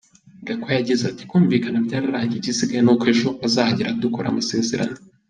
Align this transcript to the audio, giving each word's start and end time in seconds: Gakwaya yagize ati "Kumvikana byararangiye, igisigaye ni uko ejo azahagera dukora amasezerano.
Gakwaya 0.45 0.77
yagize 0.79 1.03
ati 1.07 1.23
"Kumvikana 1.29 1.77
byararangiye, 1.85 2.39
igisigaye 2.39 2.81
ni 2.83 2.91
uko 2.93 3.03
ejo 3.13 3.29
azahagera 3.47 3.97
dukora 4.03 4.25
amasezerano. 4.29 4.97